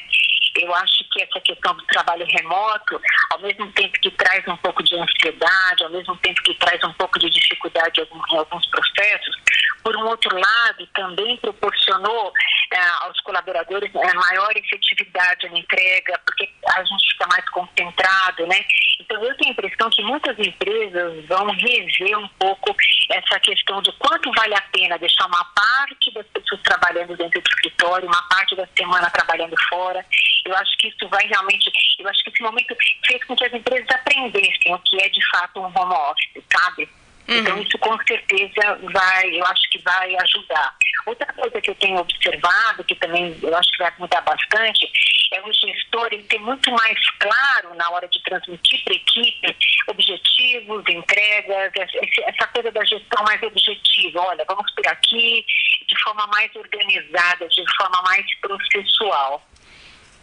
Eu 0.62 0.74
acho 0.76 1.04
que 1.12 1.24
essa 1.24 1.40
questão 1.42 1.76
do 1.76 1.84
trabalho 1.86 2.26
remoto, 2.26 3.02
ao 3.32 3.40
mesmo 3.40 3.72
tempo 3.74 4.00
que 4.00 4.12
traz 4.12 4.48
um 4.48 4.58
pouco 4.58 4.84
de 4.84 4.96
ansiedade, 4.96 5.84
ao 5.84 5.90
mesmo 5.90 6.16
tempo 6.18 6.42
que 6.44 6.54
traz 6.56 6.84
um 6.84 6.94
pouco 6.94 7.18
de 7.18 7.30
dificuldade 7.30 8.02
em 8.02 8.38
alguns 8.38 8.68
processos, 8.68 9.36
por 9.84 9.96
um 9.96 10.06
outro 10.06 10.36
lado, 10.36 10.88
também 10.94 11.38
proporcionou 11.38 12.32
eh, 12.72 12.80
aos 13.02 13.20
colaboradores 13.22 13.92
eh, 13.94 14.14
maior 14.14 14.52
efetividade 14.56 15.50
na 15.50 15.58
entrega, 15.58 16.20
porque 16.26 16.48
a 16.68 16.84
gente 16.84 17.12
fica 17.12 17.28
mais 17.28 17.50
concentrado, 17.50 18.46
né? 18.48 18.64
Então, 19.00 19.24
eu 19.24 19.36
tenho 19.38 19.50
a 19.50 19.54
impressão 19.54 19.90
que 19.90 20.04
muitas 20.04 20.38
empresas 20.38 21.26
vão 21.28 21.48
rever 21.52 22.18
um 22.18 22.28
pouco 22.40 22.76
essa 23.10 23.40
questão 23.40 23.82
de 23.82 23.92
quanto 23.94 24.32
vale 24.34 24.56
a 24.56 24.62
pena 24.72 24.98
deixar 24.98 25.26
uma 25.26 25.44
parte 25.44 26.14
das 26.14 26.26
pessoas 26.28 26.62
trabalhando 26.62 27.18
dentro 27.18 27.42
do 27.42 27.50
escritório, 27.50 28.08
uma 28.08 28.22
parte 28.30 28.56
da 28.56 28.68
semana 28.78 29.10
trabalhando 29.10 29.56
fora. 29.68 30.06
Eu 30.46 30.56
acho 30.56 30.78
que 30.78 30.88
isso 30.88 31.08
vai 31.10 31.26
realmente, 31.28 31.72
eu 32.00 32.08
acho 32.08 32.24
que 32.24 32.30
esse 32.30 32.42
momento 32.42 32.76
fez 33.06 33.24
com 33.26 33.36
que 33.36 33.46
as 33.46 33.54
empresas 33.54 33.88
aprendessem 33.90 34.74
o 34.74 34.80
que 34.80 35.02
é 35.02 35.10
de 35.10 35.30
fato 35.30 35.60
um 35.60 35.66
home 35.66 35.94
office, 35.94 36.44
sabe? 36.52 36.90
Uhum. 37.28 37.38
Então 37.38 37.62
isso 37.62 37.78
com 37.78 37.98
certeza 38.06 38.80
vai, 38.92 39.40
eu 39.40 39.46
acho 39.46 39.70
que 39.70 39.80
vai 39.80 40.16
ajudar. 40.16 40.76
Outra 41.06 41.32
coisa 41.34 41.62
que 41.62 41.70
eu 41.70 41.76
tenho 41.76 41.98
observado, 41.98 42.84
que 42.84 42.96
também 42.96 43.38
eu 43.42 43.56
acho 43.56 43.72
que 43.72 43.78
vai 43.78 43.94
mudar 43.98 44.22
bastante, 44.22 44.92
é 45.32 45.42
o 45.42 45.54
gestor 45.54 46.10
ele 46.12 46.24
ter 46.24 46.40
muito 46.40 46.70
mais 46.72 47.10
claro 47.20 47.74
na 47.76 47.90
hora 47.92 48.08
de 48.08 48.22
transmitir 48.24 48.84
para 48.84 48.94
a 48.94 48.98
equipe 48.98 49.56
objetivos, 49.88 50.84
entregas, 50.88 51.72
essa 51.76 52.48
coisa 52.48 52.72
da 52.72 52.84
gestão 52.84 53.24
mais 53.24 53.42
objetiva. 53.42 54.22
Olha, 54.22 54.46
vamos 54.48 54.70
por 54.74 54.88
aqui, 54.88 55.46
de 55.88 56.04
forma 56.04 56.28
mais 56.28 56.54
organizada, 56.56 57.48
de 57.48 57.64
forma 57.78 58.02
mais 58.04 58.26
processual. 58.40 59.44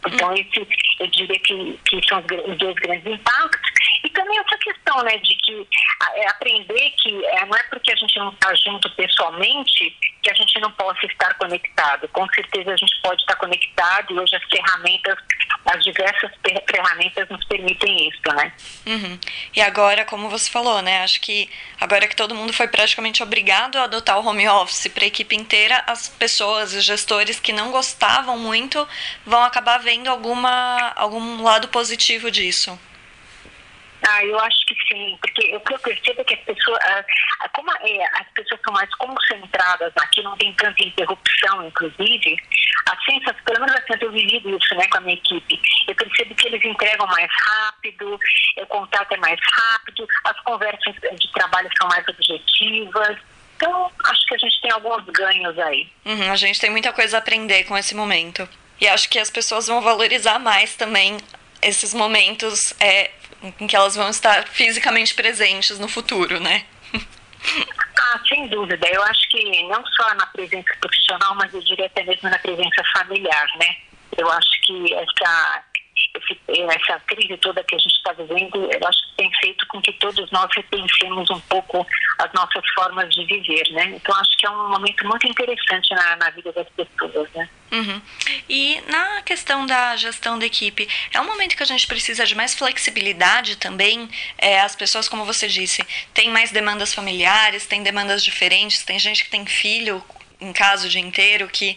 Então, 0.07 0.33
esse, 0.35 0.67
eu 1.01 1.07
diria 1.09 1.39
que, 1.41 1.79
que 1.87 2.09
são 2.09 2.19
os 2.19 2.59
dois 2.59 2.75
grandes 2.77 3.07
impactos. 3.07 3.71
E 4.05 4.09
também 4.11 4.39
essa 4.39 4.57
questão 4.59 5.03
né, 5.03 5.17
de 5.19 5.35
que 5.35 5.67
é, 6.15 6.29
aprender 6.29 6.91
que 7.03 7.25
é, 7.27 7.47
não 7.47 7.57
é 7.57 7.63
porque 7.65 7.93
a 7.93 7.97
gente 7.97 8.17
não 8.19 8.31
está 8.31 8.55
junto 8.55 8.91
pessoalmente 8.91 9.97
que 10.29 10.33
a 10.33 10.35
gente 10.35 10.61
não 10.61 10.71
possa 10.73 11.07
estar 11.07 11.35
conectado. 11.35 12.07
Com 12.09 12.27
certeza 12.29 12.73
a 12.73 12.77
gente 12.77 13.01
pode 13.03 13.23
estar 13.23 13.35
conectado 13.37 14.13
e 14.13 14.19
hoje 14.19 14.37
as 14.37 14.45
ferramentas, 14.45 15.19
as 15.65 15.83
diversas 15.83 16.31
ferramentas 16.71 17.29
nos 17.31 17.45
permitem 17.47 18.09
isso, 18.09 18.35
né? 18.35 18.53
Uhum. 18.87 19.19
E 19.57 19.63
agora, 19.63 20.05
como 20.05 20.29
você 20.29 20.51
falou, 20.51 20.83
né? 20.83 21.03
Acho 21.03 21.21
que 21.21 21.49
agora 21.81 22.07
que 22.07 22.17
todo 22.17 22.35
mundo 22.35 22.53
foi 22.53 22.69
praticamente 22.69 23.23
obrigado 23.23 23.77
a 23.77 23.85
adotar 23.85 24.19
o 24.19 24.27
home 24.27 24.47
office 24.49 24.89
para 24.89 25.05
a 25.05 25.09
equipe 25.09 25.35
inteira, 25.35 25.83
as 25.87 26.09
pessoas, 26.09 26.75
os 26.75 26.85
gestores 26.85 27.41
que 27.41 27.53
não 27.53 27.71
gostavam 27.71 28.39
muito 28.39 28.87
vão 29.25 29.43
acabar 29.43 29.79
vendo 29.79 30.09
alguma, 30.09 30.93
algum 30.95 31.43
lado 31.43 31.69
positivo 31.69 32.31
disso. 32.31 32.79
Ah, 34.19 34.25
eu 34.25 34.39
acho 34.41 34.67
que 34.67 34.75
sim, 34.89 35.17
porque 35.21 35.55
o 35.55 35.61
que 35.61 35.75
eu 35.75 35.79
percebo 35.79 36.21
é 36.21 36.25
que 36.25 36.35
as 36.35 36.41
pessoas, 36.41 36.79
como 37.55 37.71
é, 37.71 38.05
as 38.21 38.27
pessoas 38.35 38.61
são 38.65 38.75
mais 38.75 38.93
concentradas 38.97 39.93
aqui, 39.97 40.23
não 40.23 40.37
tem 40.37 40.53
tanta 40.55 40.83
interrupção, 40.83 41.65
inclusive, 41.65 42.37
assim, 42.87 43.21
pelo 43.45 43.61
menos 43.61 43.77
assim, 43.77 43.93
eu 43.93 43.99
tenho 44.01 44.13
vivido 44.13 44.59
isso 44.59 44.75
né, 44.75 44.89
com 44.89 44.99
a 44.99 45.01
minha 45.03 45.15
equipe. 45.15 45.61
Eu 45.87 45.95
percebo 45.95 46.35
que 46.35 46.49
eles 46.49 46.65
entregam 46.65 47.07
mais 47.07 47.31
rápido, 47.31 48.19
o 48.57 48.67
contato 48.67 49.13
é 49.13 49.17
mais 49.19 49.39
rápido, 49.41 50.09
as 50.25 50.41
conversas 50.41 50.95
de 50.95 51.33
trabalho 51.33 51.71
são 51.79 51.89
mais 51.89 52.07
objetivas. 52.09 53.19
Então, 53.57 53.91
acho 54.05 54.27
que 54.27 54.35
a 54.35 54.39
gente 54.39 54.61
tem 54.61 54.71
alguns 54.73 55.05
ganhos 55.07 55.57
aí. 55.61 55.89
Uhum, 56.05 56.33
a 56.33 56.37
gente 56.37 56.61
tem 56.61 56.71
muita 56.71 56.93
coisa 56.93 57.19
a 57.19 57.21
aprender 57.21 57.65
com 57.65 57.79
esse 57.79 57.95
momento. 57.95 58.49
E 58.81 58.89
acho 58.89 59.09
que 59.09 59.19
as 59.21 59.31
pessoas 59.31 59.69
vão 59.69 59.81
valorizar 59.81 60.41
mais 60.41 60.75
também 60.75 61.19
esses 61.63 61.93
momentos 61.93 62.73
é, 62.81 63.11
em 63.43 63.67
que 63.67 63.77
elas 63.77 63.95
vão 63.95 64.09
estar 64.09 64.47
fisicamente 64.49 65.15
presentes 65.15 65.79
no 65.79 65.89
futuro, 65.89 66.41
né? 66.41 66.65
Ah, 68.01 68.21
sem 68.27 68.49
dúvida. 68.49 68.87
Eu 68.89 69.03
acho 69.03 69.29
que 69.29 69.63
não 69.65 69.85
só 69.85 70.15
na 70.15 70.27
presença 70.27 70.73
profissional, 70.81 71.35
mas 71.35 71.53
eu 71.53 71.61
diria 71.61 71.87
até 71.87 72.03
mesmo 72.05 72.31
na 72.31 72.39
presença 72.39 72.83
familiar, 72.97 73.47
né? 73.61 73.77
Eu 74.17 74.31
acho 74.31 74.61
que 74.63 74.95
essa 74.95 75.65
essa 76.15 77.01
crise 77.01 77.37
toda 77.39 77.63
que 77.65 77.75
a 77.75 77.79
gente 77.79 77.95
está 77.95 78.13
vivendo, 78.13 78.57
eu 78.57 78.89
acho 78.89 78.99
que 79.09 79.17
tem 79.17 79.31
feito 79.41 79.67
com 79.69 79.81
que 79.81 79.93
todos 79.95 80.31
nós 80.31 80.49
repensemos 80.55 81.31
um 81.31 81.41
pouco 81.41 81.87
as 82.19 82.33
nossas 82.33 82.63
formas 82.75 83.13
de 83.15 83.25
viver, 83.25 83.71
né? 83.73 83.93
Então 83.95 84.15
acho 84.17 84.37
que 84.37 84.47
é 84.47 84.51
um 84.51 84.69
momento 84.71 85.07
muito 85.07 85.27
interessante 85.27 85.95
na, 85.95 86.17
na 86.17 86.31
vida 86.31 86.53
das 86.53 86.67
pessoas, 86.71 87.31
né? 87.33 87.49
Uhum. 87.71 88.01
E 88.49 88.81
na 88.89 89.23
questão 89.23 89.67
da 89.67 89.95
gestão 89.97 90.39
da 90.39 90.47
equipe, 90.47 90.89
é 91.13 91.21
um 91.21 91.27
momento 91.27 91.57
que 91.57 91.63
a 91.63 91.67
gente 91.67 91.87
precisa 91.87 92.25
de 92.25 92.35
mais 92.35 92.55
flexibilidade 92.55 93.57
também. 93.57 94.09
É, 94.39 94.61
as 94.61 94.75
pessoas, 94.75 95.09
como 95.09 95.25
você 95.25 95.47
disse, 95.49 95.85
têm 96.15 96.31
mais 96.31 96.51
demandas 96.51 96.95
familiares, 96.95 97.67
têm 97.67 97.83
demandas 97.83 98.25
diferentes. 98.25 98.83
Tem 98.83 98.99
gente 98.99 99.25
que 99.25 99.31
tem 99.31 99.45
filho 99.45 100.03
em 100.41 100.53
casa 100.53 100.87
o 100.87 100.91
dia 100.91 101.01
inteiro, 101.01 101.49
que 101.49 101.77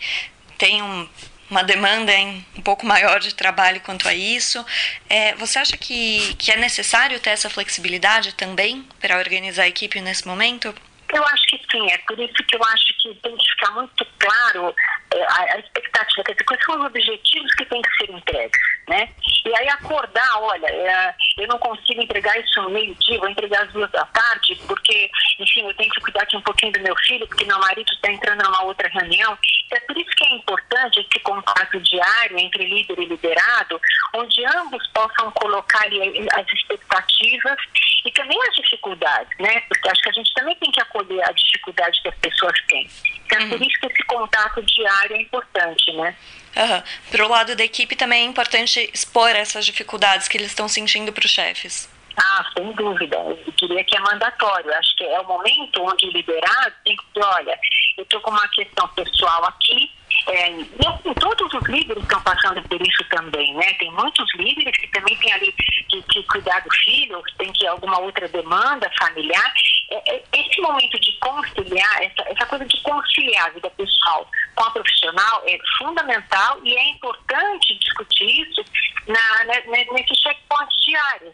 tem 0.57 0.81
um, 0.81 1.09
uma 1.51 1.63
demanda 1.63 2.13
um 2.57 2.61
pouco 2.63 2.85
maior 2.85 3.19
de 3.19 3.35
trabalho 3.35 3.81
quanto 3.81 4.07
a 4.07 4.13
isso. 4.13 4.65
É, 5.09 5.35
você 5.35 5.59
acha 5.59 5.77
que, 5.77 6.33
que 6.35 6.49
é 6.49 6.55
necessário 6.55 7.19
ter 7.19 7.31
essa 7.31 7.49
flexibilidade 7.49 8.33
também 8.35 8.87
para 9.01 9.17
organizar 9.17 9.63
a 9.63 9.67
equipe 9.67 9.99
nesse 9.99 10.25
momento? 10.25 10.73
Eu 11.13 11.23
acho 11.25 11.45
que 11.47 11.61
sim, 11.69 11.91
é 11.91 11.97
por 11.99 12.17
isso 12.17 12.33
que 12.47 12.55
eu 12.55 12.63
acho 12.63 12.97
que 12.99 13.13
tem 13.15 13.35
que 13.35 13.49
ficar 13.49 13.71
muito 13.71 14.07
claro 14.17 14.73
a, 15.13 15.55
a 15.55 15.59
expectativa, 15.59 16.23
quer 16.23 16.31
dizer, 16.33 16.43
quais 16.45 16.65
são 16.65 16.79
os 16.79 16.85
objetivos 16.85 17.53
que 17.55 17.65
têm 17.65 17.81
que 17.81 17.97
ser 17.97 18.11
entregues, 18.11 18.61
né? 18.87 19.09
E 19.45 19.55
aí 19.55 19.69
acordar, 19.69 20.41
olha, 20.41 20.67
é, 20.67 21.15
eu 21.37 21.47
não 21.47 21.57
consigo 21.57 22.01
entregar 22.01 22.37
isso 22.39 22.61
no 22.61 22.69
meio-dia, 22.69 23.19
vou 23.19 23.29
entregar 23.29 23.63
às 23.63 23.73
duas 23.73 23.91
da 23.91 24.05
tarde, 24.05 24.59
porque, 24.67 25.09
enfim, 25.39 25.67
eu 25.67 25.73
tenho 25.75 25.89
que 25.89 26.01
cuidar 26.01 26.25
de 26.25 26.37
um 26.37 26.41
pouquinho 26.41 26.71
do 26.73 26.81
meu 26.81 26.95
filho, 26.97 27.27
porque 27.27 27.45
meu 27.45 27.59
marido 27.59 27.91
está 27.91 28.11
entrando 28.11 28.43
numa 28.43 28.63
outra 28.63 28.87
reunião. 28.89 29.37
É 29.71 29.79
por 29.81 29.97
isso 29.97 30.09
que 30.11 30.25
é 30.25 30.35
importante 30.35 30.99
esse 30.99 31.19
contato 31.23 31.79
diário 31.79 32.37
entre 32.37 32.65
líder 32.65 32.99
e 32.99 33.05
liderado, 33.05 33.79
onde 34.13 34.45
ambos 34.45 34.85
possam 34.87 35.31
colocar 35.31 35.83
ali 35.83 36.27
as 36.33 36.47
expectativas 36.53 37.57
e 38.05 38.11
também 38.11 38.37
as 38.47 38.55
dificuldades, 38.55 39.37
né? 39.39 39.61
Porque 39.61 39.89
acho 39.89 40.01
que 40.01 40.09
a 40.09 40.13
gente 40.13 40.33
também 40.33 40.55
tem 40.55 40.71
que 40.71 40.81
acolher 40.81 41.27
a 41.27 41.31
dificuldade 41.31 42.01
que 42.01 42.09
as 42.09 42.17
pessoas 42.17 42.59
têm. 42.67 42.87
Então, 43.25 43.39
é 43.39 43.47
por 43.47 43.59
uhum. 43.59 43.67
isso 43.67 43.79
que 43.79 43.87
esse 43.87 44.03
contato 44.03 44.61
diário 44.63 45.00
é 45.09 45.21
importante, 45.21 45.91
né? 45.93 46.15
Uhum. 46.55 46.83
Para 47.09 47.25
o 47.25 47.29
lado 47.29 47.55
da 47.55 47.63
equipe 47.63 47.95
também 47.95 48.23
é 48.23 48.25
importante 48.25 48.89
expor 48.93 49.29
essas 49.29 49.65
dificuldades 49.65 50.27
que 50.27 50.37
eles 50.37 50.47
estão 50.47 50.67
sentindo 50.67 51.11
para 51.13 51.25
os 51.25 51.31
chefes. 51.31 51.89
Ah, 52.17 52.45
sem 52.55 52.71
dúvida. 52.73 53.15
Eu 53.17 53.53
diria 53.55 53.83
que 53.83 53.95
é 53.95 53.99
mandatório. 54.01 54.73
Acho 54.73 54.95
que 54.97 55.03
é 55.03 55.19
o 55.19 55.27
momento 55.27 55.81
onde 55.81 56.07
o 56.07 56.11
liderado 56.11 56.73
tem 56.83 56.95
que 56.95 57.03
dizer, 57.13 57.25
olha, 57.25 57.59
eu 57.97 58.03
estou 58.03 58.19
com 58.21 58.31
uma 58.31 58.47
questão 58.49 58.87
pessoal 58.89 59.45
aqui, 59.45 59.89
é, 60.27 60.51
e 60.51 60.87
assim, 60.87 61.13
todos 61.15 61.53
os 61.53 61.63
líderes 61.67 62.03
estão 62.03 62.21
passando 62.21 62.61
por 62.63 62.81
isso 62.81 63.03
também, 63.09 63.55
né? 63.55 63.73
Tem 63.79 63.91
muitos 63.91 64.31
líderes 64.35 64.75
que 64.77 64.87
também 64.87 65.15
têm 65.17 65.33
ali 65.33 65.51
que, 65.89 66.01
que 66.03 66.23
cuidar 66.23 66.59
do 66.61 66.73
filho, 66.75 67.21
tem 67.37 67.51
que 67.53 67.65
alguma 67.65 67.99
outra 67.99 68.27
demanda 68.27 68.89
familiar. 68.99 69.53
É, 69.91 70.15
é, 70.15 70.23
esse 70.33 70.61
momento 70.61 70.97
de 71.01 71.11
conciliar, 71.19 72.01
essa, 72.01 72.21
essa 72.29 72.45
coisa 72.45 72.65
de 72.65 72.81
conciliar 72.81 73.47
a 73.47 73.49
vida 73.49 73.69
pessoal 73.71 74.25
com 74.55 74.63
a 74.63 74.71
profissional 74.71 75.43
é 75.45 75.57
fundamental 75.77 76.59
e 76.63 76.73
é 76.73 76.89
importante 76.91 77.77
discutir 77.77 78.41
isso 78.41 78.63
na, 79.05 79.43
né, 79.45 79.85
nesses 79.91 80.17
checkpoints 80.19 80.81
diários, 80.85 81.33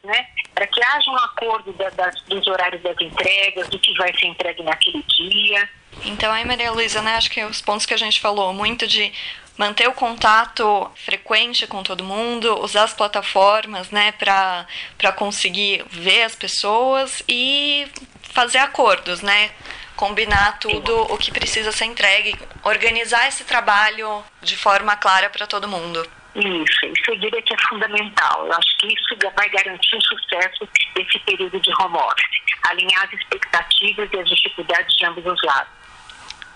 haja 0.98 1.12
um 1.12 1.18
acordo 1.18 1.74
da, 1.74 1.90
dos 2.28 2.48
horários 2.48 2.82
das 2.82 3.00
entregas, 3.00 3.68
do 3.70 3.80
que 3.80 3.94
vai 3.96 4.16
ser 4.18 4.28
entregue 4.28 4.64
naquele 4.64 5.04
dia. 5.04 5.70
Então 6.06 6.32
aí, 6.32 6.46
Maria 6.46 6.72
Luísa, 6.72 7.02
né, 7.02 7.16
acho 7.16 7.30
que 7.30 7.44
os 7.44 7.62
pontos 7.62 7.86
que 7.86 7.94
a 7.94 7.98
gente 7.98 8.20
falou, 8.20 8.54
muito 8.54 8.88
de 8.88 9.12
manter 9.58 9.88
o 9.88 9.94
contato 9.94 10.90
frequente 10.96 11.66
com 11.66 11.82
todo 11.82 12.04
mundo, 12.04 12.60
usar 12.60 12.84
as 12.84 12.94
plataformas, 12.94 13.90
né, 13.90 14.12
para 14.12 15.12
conseguir 15.16 15.84
ver 15.90 16.24
as 16.24 16.36
pessoas 16.36 17.24
e 17.28 17.88
fazer 18.32 18.60
acordos, 18.60 19.22
né, 19.22 19.52
combinar 19.96 20.60
tudo 20.60 20.96
o 21.12 21.18
que 21.18 21.32
precisa 21.32 21.72
ser 21.72 21.86
entregue, 21.86 22.36
organizar 22.64 23.28
esse 23.28 23.44
trabalho 23.44 24.24
de 24.42 24.56
forma 24.56 24.96
clara 24.96 25.30
para 25.30 25.48
todo 25.48 25.68
mundo. 25.68 26.08
Isso, 26.36 26.86
isso 26.86 27.12
eu 27.12 27.18
diria 27.18 27.42
que 27.42 27.54
é 27.54 27.58
fundamental. 27.68 28.46
Eu 28.46 28.54
acho 28.54 28.78
que 28.78 28.88
isso 28.88 29.32
vai 29.36 29.50
garantir 29.50 29.96
o 29.96 30.02
sucesso 30.02 30.70
desse 30.96 31.18
período 31.20 31.60
de 31.60 31.72
home 31.82 31.98
office, 31.98 32.42
alinhar 32.70 33.06
as 33.06 33.14
expectativas 33.14 34.08
e 34.14 34.20
as 34.20 34.30
dificuldades 34.30 34.96
de 34.96 35.06
ambos 35.06 35.26
os 35.26 35.42
lados. 35.44 35.72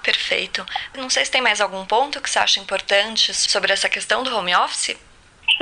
Perfeito. 0.03 0.65
Não 0.95 1.09
sei 1.09 1.25
se 1.25 1.31
tem 1.31 1.41
mais 1.41 1.61
algum 1.61 1.85
ponto 1.85 2.21
que 2.21 2.29
você 2.29 2.39
acha 2.39 2.59
importante 2.59 3.33
sobre 3.33 3.71
essa 3.71 3.89
questão 3.89 4.23
do 4.23 4.35
home 4.35 4.55
office. 4.55 4.95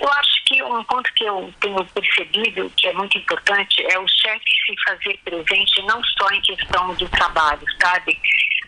Eu 0.01 0.10
acho 0.13 0.46
que 0.46 0.63
um 0.63 0.84
ponto 0.86 1.13
que 1.13 1.25
eu 1.25 1.53
tenho 1.60 1.86
percebido 1.86 2.72
que 2.77 2.88
é 2.88 2.94
muito 2.94 3.18
importante 3.18 3.86
é 3.86 4.00
o 4.00 4.08
chefe 4.08 4.50
se 4.65 4.75
fazer 4.88 5.20
presente 5.25 5.82
não 5.84 6.01
só 6.03 6.29
em 6.32 6.41
questão 6.41 6.94
do 6.96 7.10
trabalho, 7.10 7.65
sabe? 7.82 8.18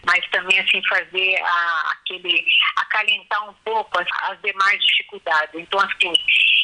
Mas 0.05 0.27
também 0.29 0.59
assim 0.59 0.81
fazer 0.89 1.37
a, 1.41 1.91
aquele 1.93 2.45
acalentar 2.75 3.49
um 3.49 3.53
pouco 3.63 3.97
as, 3.97 4.07
as 4.29 4.41
demais 4.41 4.83
dificuldades. 4.83 5.55
Então 5.55 5.79
assim 5.79 6.11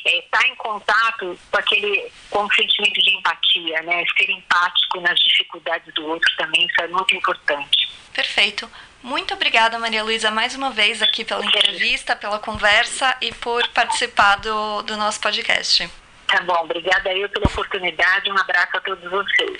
estar 0.05 0.09
é, 0.09 0.21
tá 0.29 0.47
em 0.47 0.55
contato 0.55 1.39
com 1.49 1.57
aquele 1.57 2.11
com 2.29 2.49
sentimento 2.51 3.01
de 3.01 3.15
empatia, 3.15 3.81
né? 3.83 4.03
Ser 4.17 4.29
empático 4.29 4.99
nas 4.99 5.17
dificuldades 5.19 5.93
do 5.93 6.05
outro 6.07 6.29
também 6.37 6.65
isso 6.65 6.81
é 6.81 6.87
muito 6.87 7.15
importante. 7.15 7.89
Perfeito. 8.13 8.69
Muito 9.03 9.33
obrigada, 9.33 9.77
Maria 9.79 10.03
Luísa, 10.03 10.31
mais 10.31 10.55
uma 10.55 10.71
vez 10.71 11.01
aqui 11.01 11.23
pela 11.23 11.45
entrevista, 11.45 12.15
pela 12.15 12.39
conversa 12.39 13.15
e 13.21 13.33
por 13.33 13.65
participar 13.69 14.37
do, 14.37 14.81
do 14.81 14.97
nosso 14.97 15.19
podcast. 15.21 15.89
Tá 16.27 16.41
bom, 16.41 16.55
obrigada 16.63 17.13
eu 17.13 17.29
pela 17.29 17.45
oportunidade. 17.45 18.29
Um 18.29 18.37
abraço 18.37 18.75
a 18.75 18.81
todos 18.81 19.09
vocês. 19.09 19.59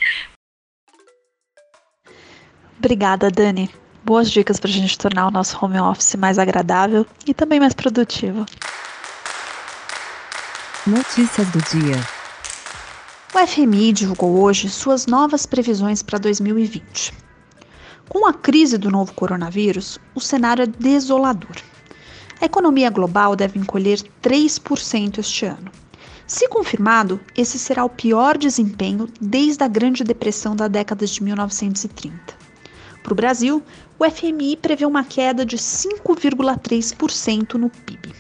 Obrigada, 2.78 3.32
Dani. 3.32 3.70
Boas 4.04 4.30
dicas 4.30 4.60
para 4.60 4.70
a 4.70 4.74
gente 4.74 4.98
tornar 4.98 5.28
o 5.28 5.32
nosso 5.32 5.64
home 5.64 5.80
office 5.80 6.16
mais 6.16 6.38
agradável 6.38 7.06
e 7.26 7.34
também 7.34 7.60
mais 7.60 7.74
produtivo. 7.74 8.46
Notícias 10.86 11.48
do 11.50 11.62
dia. 11.64 11.98
O 13.34 13.48
FMI 13.48 13.92
divulgou 13.94 14.42
hoje 14.42 14.70
suas 14.70 15.06
novas 15.06 15.46
previsões 15.46 16.02
para 16.02 16.18
2020. 16.18 17.27
Com 18.10 18.26
a 18.26 18.34
crise 18.34 18.78
do 18.78 18.90
novo 18.90 19.14
coronavírus, 19.14 20.00
o 20.16 20.22
cenário 20.22 20.64
é 20.64 20.66
desolador. 20.66 21.58
A 22.40 22.46
economia 22.46 22.90
global 22.90 23.36
deve 23.36 23.60
encolher 23.60 24.00
3% 24.24 25.18
este 25.18 25.46
ano. 25.46 25.70
Se 26.26 26.48
confirmado, 26.48 27.20
esse 27.36 27.60
será 27.60 27.84
o 27.84 27.90
pior 27.90 28.38
desempenho 28.38 29.10
desde 29.20 29.62
a 29.64 29.68
Grande 29.68 30.06
Depressão 30.06 30.56
da 30.56 30.70
década 30.70 31.06
de 31.06 31.22
1930. 31.22 32.18
Para 33.04 33.12
o 33.12 33.16
Brasil, 33.16 33.62
o 34.00 34.10
FMI 34.10 34.56
prevê 34.56 34.86
uma 34.86 35.04
queda 35.04 35.46
de 35.46 35.58
5,3% 35.58 37.56
no 37.56 37.70
PIB. 37.70 38.14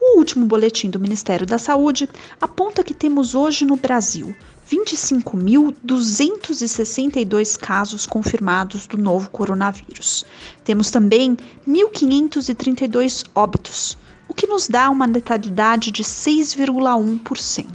O 0.00 0.18
último 0.18 0.46
boletim 0.46 0.90
do 0.90 0.98
Ministério 1.00 1.46
da 1.46 1.58
Saúde 1.58 2.08
aponta 2.40 2.82
que 2.82 2.94
temos 2.94 3.34
hoje 3.34 3.64
no 3.64 3.76
Brasil 3.76 4.34
25.262 4.70 7.58
casos 7.58 8.06
confirmados 8.06 8.86
do 8.86 8.96
novo 8.96 9.28
coronavírus. 9.30 10.24
Temos 10.64 10.90
também 10.90 11.36
1.532 11.68 13.24
óbitos, 13.34 13.98
o 14.28 14.34
que 14.34 14.46
nos 14.46 14.68
dá 14.68 14.88
uma 14.90 15.06
letalidade 15.06 15.90
de 15.90 16.02
6,1%. 16.02 17.66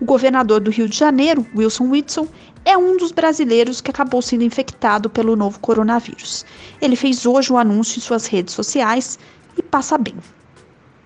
O 0.00 0.04
governador 0.04 0.60
do 0.60 0.70
Rio 0.70 0.88
de 0.88 0.96
Janeiro, 0.96 1.46
Wilson 1.54 1.90
Whitson, 1.90 2.26
é 2.64 2.76
um 2.76 2.96
dos 2.96 3.12
brasileiros 3.12 3.80
que 3.80 3.90
acabou 3.90 4.22
sendo 4.22 4.44
infectado 4.44 5.10
pelo 5.10 5.36
novo 5.36 5.58
coronavírus. 5.60 6.44
Ele 6.80 6.96
fez 6.96 7.26
hoje 7.26 7.52
o 7.52 7.56
um 7.56 7.58
anúncio 7.58 7.98
em 7.98 8.02
suas 8.02 8.26
redes 8.26 8.54
sociais 8.54 9.18
e 9.56 9.62
passa 9.62 9.98
bem. 9.98 10.14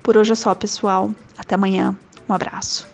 Por 0.02 0.16
hoje 0.16 0.32
é 0.32 0.34
só, 0.34 0.54
pessoal. 0.54 1.14
Até 1.36 1.54
amanhã. 1.54 1.96
Um 2.28 2.34
abraço. 2.34 2.93